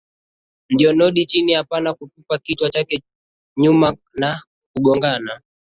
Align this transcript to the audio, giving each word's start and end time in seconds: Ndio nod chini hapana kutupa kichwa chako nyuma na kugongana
Ndio 0.69 0.93
nod 0.93 1.25
chini 1.27 1.53
hapana 1.53 1.93
kutupa 1.93 2.37
kichwa 2.37 2.69
chako 2.69 2.95
nyuma 3.57 3.97
na 4.15 4.43
kugongana 4.73 5.41